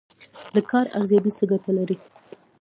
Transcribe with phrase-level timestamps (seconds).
[0.55, 1.97] د کار ارزیابي څه ګټه لري؟